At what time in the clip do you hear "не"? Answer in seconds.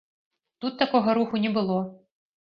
1.43-1.51